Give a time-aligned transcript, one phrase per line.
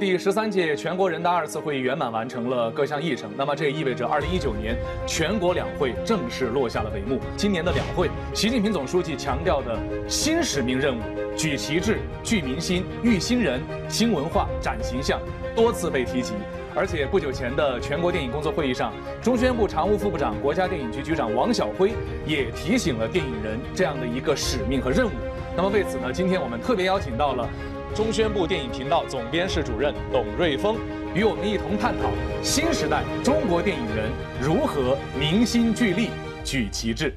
[0.00, 4.74] 第十三届全国人大二次会议圆满完成了各项议程，那么这也意味着二零一九年
[5.06, 7.20] 全国两会正式落下了帷幕。
[7.36, 9.78] 今年的两会，习近平总书记强调的
[10.08, 11.02] 新使命任务——
[11.36, 13.60] 举旗帜、聚民心、育新人、
[13.90, 15.20] 新文化、展形象，
[15.54, 16.32] 多次被提及。
[16.74, 21.92] 而且不久前的全国电影工作会议上，中宣部常务副部长、国家电影局局长王晓辉
[22.24, 25.10] 也提醒了电影人这样的一个使命和任务。
[25.54, 27.46] 那么为此呢，今天我们特别邀请到了。
[27.94, 30.76] 中宣部电影频道总编室主任董瑞峰
[31.12, 32.08] 与我们一同探讨
[32.40, 34.08] 新时代中国电影人
[34.40, 36.10] 如何凝心聚力
[36.44, 37.12] 举旗帜。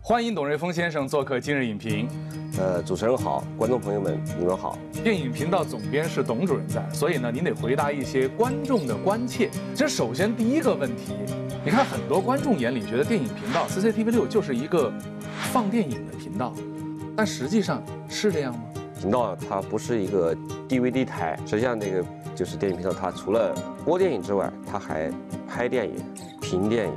[0.00, 2.08] 欢迎董瑞峰先生做客今日影评。
[2.58, 4.78] 呃，主持人好，观众朋友们，你们好。
[5.02, 9.50] 电影频道总编室董主任在，所以呢，您得回答一些观众的关切。
[9.74, 11.12] 这首先第一个问题，
[11.64, 14.90] 你看很多观众眼里觉得电影频道 CCTV 六就是一个
[15.52, 16.54] 放电影的频道，
[17.14, 18.60] 但实际上是这样吗？
[19.04, 20.34] 频道它不是一个
[20.66, 22.02] DVD 台，实际上那个
[22.34, 25.12] 就是电影频道，它除了播电影之外，它还
[25.46, 25.94] 拍电影、
[26.40, 26.94] 评电影、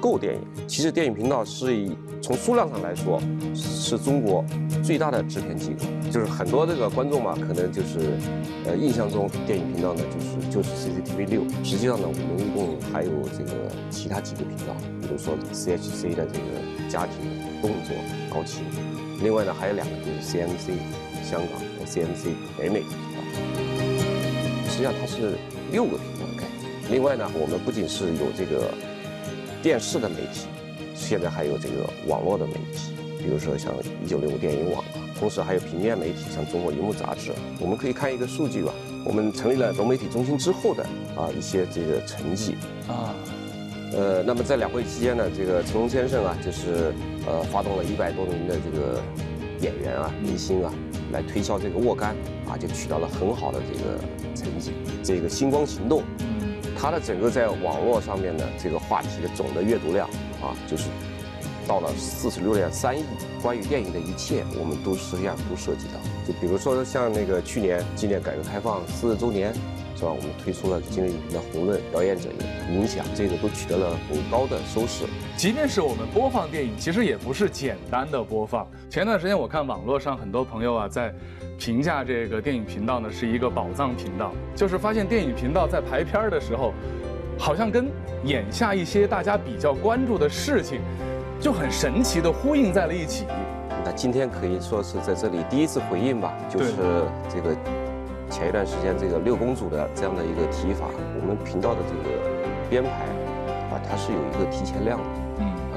[0.00, 0.40] 购电影。
[0.66, 3.20] 其实电影频道是以从数量上来说，
[3.54, 4.42] 是中国
[4.82, 5.84] 最大的制片机构。
[6.10, 8.16] 就是很多这个观众嘛，可能就是
[8.64, 17.16] 呃印象中电影频道呢就是就是 CCTV 六，实际上呢我们一共还有这个其他几个频道，比如说 CHC 的这个家庭、
[17.60, 17.94] 动作、
[18.32, 18.64] 高清，
[19.22, 20.78] 另外呢还有两个就是 CMC。
[21.24, 25.38] 香港和 CMC 北美频道，实际上它是
[25.72, 26.70] 六个频道的概念。
[26.90, 28.70] 另外呢，我们不仅是有这个
[29.62, 30.46] 电视的媒体，
[30.94, 33.72] 现在还有这个网络的媒体，比如说像
[34.04, 37.32] 一九六五电影网啊，同时还有平面媒体，像中国银幕杂志。
[37.58, 40.84] 我们可以看一个数据吧，我们成立了融媒体中心之后的
[41.16, 42.54] 啊一些这个成绩
[42.86, 43.14] 啊，
[43.96, 46.92] 呃，那么在两会期间呢，这个成龙先生啊，就是
[47.26, 49.00] 呃发动了一百多名的这个
[49.60, 50.72] 演员啊、明星啊。
[51.12, 52.06] 来推销这个沃柑
[52.48, 54.00] 啊，就取得了很好的这个
[54.34, 54.72] 成绩。
[55.00, 56.02] 这个星光行动，
[56.76, 60.08] 它的整个在网络上面的这个话题的总的阅读量
[60.42, 60.88] 啊，就是
[61.68, 63.04] 到了四十六点三亿。
[63.40, 66.00] 关于电影的一切，我们都实际上都涉及到。
[66.26, 69.54] 就比如说像那个去年纪念改革开放四十周年。
[70.10, 72.28] 我们推出了今日影评的红论表演者
[72.70, 75.04] 影响，这个都取得了很高的收视。
[75.36, 78.66] 即便是我们播放电影，其实也不是简单的播放。
[78.90, 81.14] 前段时间我看网络上很多朋友啊，在
[81.58, 86.72] 评价这个电影频道呢是一个宝藏频道，就是发现电影频道在排片的时候，
[87.38, 87.86] 好像跟
[88.24, 90.80] 眼下一些大家比较关注的事情，
[91.40, 93.24] 就很神奇的呼应在了一起。
[93.84, 96.72] 那今天可以说是在这里第一次回应吧，就是
[97.28, 97.56] 这个。
[98.30, 100.86] 前一段时间，这个六公主的这样的一个提法，
[101.20, 102.18] 我们频道的这个
[102.68, 102.90] 编排
[103.70, 105.04] 啊，它是有一个提前量的，
[105.38, 105.76] 嗯啊，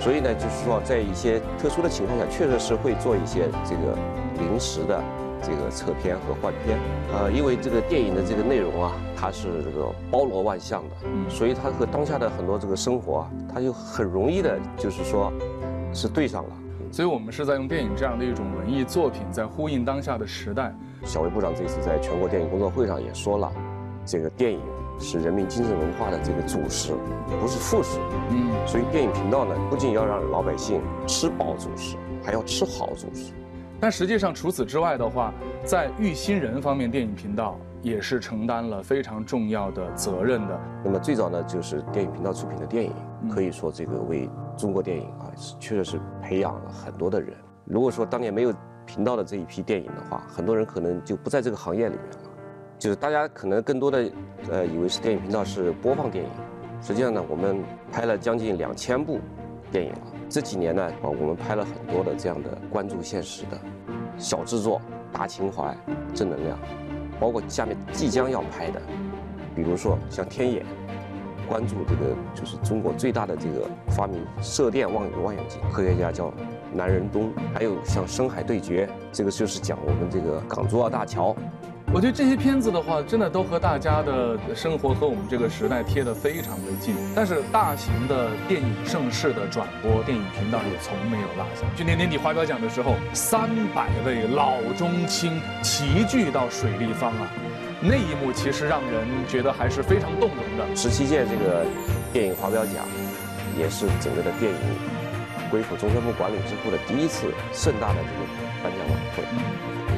[0.00, 3.96] 所以呢，就是说在一些特殊的情况下，确实是会做一些这个
[4.38, 5.00] 临时的
[5.42, 6.78] 这个撤片和换片
[7.12, 15.32] 呃，因为这个电影的这个内容啊，它是这个包罗万象的，嗯，所以它和当下的很多这个生活啊，它就很容易的，就是说，
[15.92, 16.50] 是对上了。
[16.90, 20.74] 所以我们是在用电影这样的一种文艺作品，在呼应当下的时代。
[21.04, 23.50] 小魏部长这次在全国电影工作会上也说了，
[24.04, 24.60] 这个电影
[24.98, 26.92] 是人民精神文化的这个主食，
[27.40, 27.98] 不是副食。
[28.30, 33.32] 嗯，所以电影频道呢，不仅要让老百姓吃饱主食，还要吃好主食。
[33.80, 35.32] 但实际上，除此之外的话，
[35.64, 40.60] 在育新人方面，电影频道也是承担了非常重要的责任的。
[40.84, 42.92] 那么最早呢，就是电影频道出品的电影，
[43.28, 47.36] 可以说这个为中国电影啊，确实是培养了很多的人。
[47.64, 48.52] 如果说当年没有，
[48.86, 52.30] 频道的这一批电影的话，很多人可能就不在这个行业里面了。
[52.76, 54.10] 就是大家可能更多的
[54.50, 56.30] 呃以为是电影频道是播放电影，
[56.82, 59.20] 实际上呢，我们拍了将近两千部
[59.70, 60.00] 电影了。
[60.28, 63.60] 这几年呢，啊，我们拍了很多的这样的关注现实的
[64.16, 64.80] 小制作、
[65.12, 65.76] 大情怀、
[66.12, 66.58] 正能量，
[67.20, 68.80] 包括下面即将要拍的，
[69.54, 70.64] 比如说像《天眼》，
[71.48, 76.32] 关注这个就是中国最大的这个发明射电望远望远镜，科学家叫。
[76.72, 81.34] 南仁东，还有像《深海对决》，这个就是讲我们这个港珠澳大桥。
[81.92, 86.94] 我觉得这些片子的话，真的都和大家的生活和我们这个时代贴得非常的近。
[87.16, 91.66] 但是大型的电影盛世的转播，电影频道也从没有落下。
[91.76, 97.26] 去年年底华表奖的时候，三百位老中青齐聚到水立方啊，
[97.82, 100.76] 那一幕其实让人觉得还是非常动容的。
[100.76, 101.66] 十七届这个
[102.12, 102.86] 电影华表奖，
[103.58, 105.09] 也是整个的电影。
[105.50, 108.20] 归附中宣部管理之后的第一次盛大的这个
[108.62, 109.24] 颁奖晚会，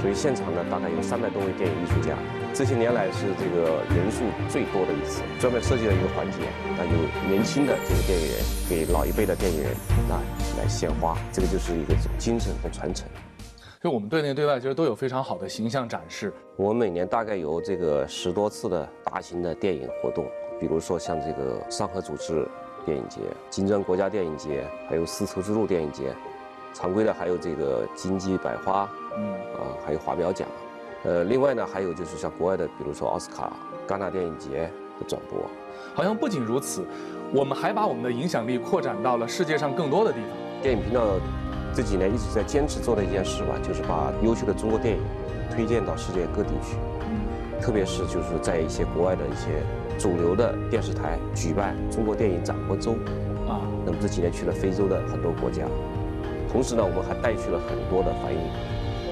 [0.01, 2.17] 所以现场呢大概有三百多位电影艺术家，
[2.55, 5.23] 这些年来是这个人数最多的一次。
[5.39, 6.39] 专门设计了一个环节，
[6.77, 8.37] 那有年轻的这个电影人
[8.69, 9.71] 给老一辈的电影人
[10.09, 10.17] 那
[10.59, 13.07] 来献花，这个就是一个精神和传承。
[13.83, 16.33] 就我们对内对外其实都有非常好的形象展示。
[16.57, 20.25] 我们每年大概有这个十多次的大型的电影活动，
[20.61, 22.47] 比如说像这个上合组织
[22.85, 23.21] 电影节、
[23.51, 26.15] 金砖国家电影节，还有丝绸之路电影节。
[26.75, 30.49] 常规的还有这个金鸡百花，嗯啊，还有华表奖。
[31.05, 33.53] 呃，另外呢，还有就是像国外的，比如说奥斯卡、
[33.87, 35.39] 戛纳电影节的转播。
[35.95, 36.83] 好像不仅如此，
[37.35, 40.31] 我们还把我们的影响力扩展到了世界上更多的地方。
[40.63, 41.03] 电影频道
[41.75, 45.03] 这几年一直在坚持做的一件事吧，就是把优秀的中国电影
[45.55, 46.77] 推荐到世界各地去。
[47.01, 49.63] 嗯，特别是就是在一些国外的一些
[50.03, 52.99] 主流的电视台举办中国电影展播周。
[53.47, 55.63] 啊，那么这几年去了非洲的很多国家。
[56.51, 58.41] 同时呢，我们还带去了很多的反映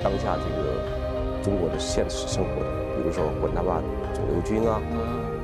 [0.02, 0.82] 当下这个
[1.44, 2.66] 中国的现实生活的，
[2.98, 3.80] 比如说滚蛋吧
[4.12, 4.82] 肿瘤君啊，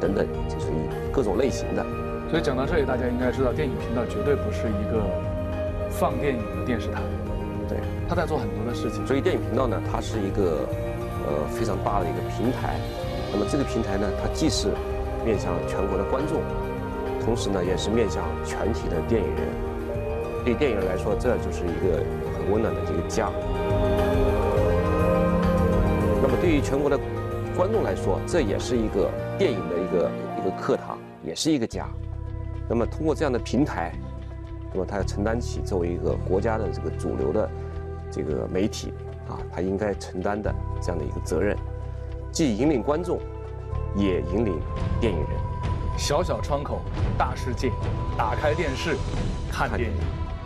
[0.00, 0.66] 等等，就是
[1.14, 1.86] 各种类型的。
[2.28, 5.06] 所以讲到这里，大家应该知道，电影频道绝对不是一个
[5.88, 6.98] 放电影的电视台，
[7.68, 7.78] 对，
[8.08, 9.06] 他在做很多的事情。
[9.06, 10.66] 所以电影频道呢，它是一个
[11.22, 12.74] 呃非常大的一个平台。
[13.30, 14.74] 那么这个平台呢，它既是
[15.26, 16.40] 面向全国的观众，
[17.24, 19.48] 同时呢，也是面向全体的电影人。
[20.44, 21.98] 对电影人来说，这就是一个
[22.32, 23.28] 很温暖的这个家。
[26.22, 26.96] 那么对于全国的
[27.56, 31.88] 观众来说，这也是一个电影的一个一个课堂，也是一个家。
[32.68, 33.92] 那么通过这样的平台，
[34.72, 37.50] 那么它要承担起作为一个国家的这个主流的
[38.12, 38.92] 这个媒体
[39.28, 41.56] 啊，它应该承担的这样的一个责任，
[42.30, 43.18] 既引领观众，
[43.96, 44.60] 也引领
[45.00, 45.30] 电影人。
[45.96, 46.82] 小小窗口，
[47.16, 47.72] 大世界，
[48.16, 48.96] 打开电视，
[49.50, 49.96] 看电影。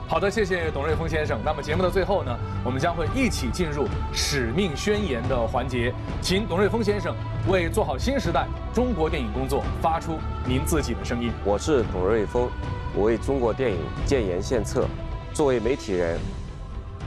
[0.07, 1.39] 好的，谢谢董瑞峰先生。
[1.45, 7.15] 那么节目的最后呢，我们将会一起进入使命宣言的环节，请董瑞峰先生
[7.49, 11.31] 为做好新时代中国电影工作发出您自己的声音。
[11.45, 12.49] 我是董瑞峰，
[12.95, 14.87] 我为中国电影建言献策。
[15.33, 16.19] 作为媒体人，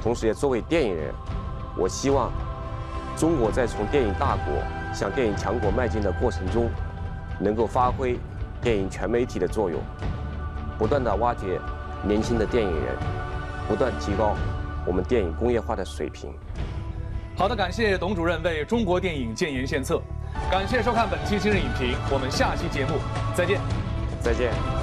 [0.01, 1.13] 同时也作为电影人，
[1.77, 2.31] 我希望
[3.17, 4.55] 中国在从电影大国
[4.93, 6.69] 向电影强国迈进的过程中，
[7.39, 8.19] 能够发挥
[8.61, 9.79] 电影全媒体的作用，
[10.77, 11.59] 不断的挖掘。
[12.05, 12.95] 年轻的电影人
[13.65, 14.35] 不断提高
[14.85, 16.33] 我们电影工业化的水平。
[17.37, 20.01] 好的，感谢董主任为中国电影建言献策，
[20.51, 22.95] 感谢收看本期今日影评，我们下期节目
[23.33, 23.61] 再见。
[24.21, 24.82] 再见。